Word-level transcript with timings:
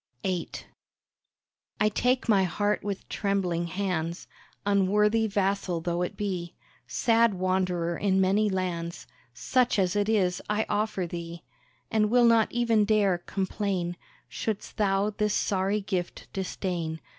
VIII 0.23 0.49
I 1.79 1.87
take 1.87 2.27
my 2.27 2.41
heart 2.43 2.83
with 2.83 3.07
trembling 3.07 3.67
hands, 3.67 4.25
Unworthy 4.65 5.27
vassal 5.27 5.79
though 5.79 6.01
it 6.01 6.17
be, 6.17 6.55
Sad 6.87 7.35
wanderer 7.35 7.95
in 7.99 8.19
many 8.19 8.49
lands, 8.49 9.05
Such 9.35 9.77
as 9.77 9.95
it 9.95 10.09
is 10.09 10.41
I 10.49 10.65
offer 10.67 11.05
thee, 11.05 11.43
And 11.91 12.09
will 12.09 12.25
not 12.25 12.51
even 12.51 12.83
dare 12.83 13.19
complain 13.19 13.95
Shouldst 14.27 14.77
thou 14.77 15.11
this 15.11 15.35
sorry 15.35 15.81
gift 15.81 16.29
disdain. 16.33 16.99